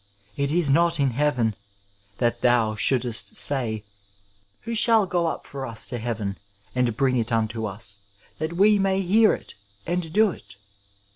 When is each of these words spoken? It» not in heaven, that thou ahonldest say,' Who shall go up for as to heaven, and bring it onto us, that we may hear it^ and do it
It» 0.35 0.49
not 0.71 0.99
in 0.99 1.11
heaven, 1.11 1.55
that 2.17 2.41
thou 2.41 2.73
ahonldest 2.73 3.37
say,' 3.37 3.83
Who 4.63 4.73
shall 4.73 5.05
go 5.05 5.27
up 5.27 5.45
for 5.45 5.67
as 5.67 5.85
to 5.85 5.99
heaven, 5.99 6.39
and 6.73 6.97
bring 6.97 7.17
it 7.17 7.31
onto 7.31 7.67
us, 7.67 7.99
that 8.39 8.53
we 8.53 8.79
may 8.79 9.03
hear 9.03 9.37
it^ 9.37 9.53
and 9.85 10.11
do 10.11 10.31
it 10.31 10.55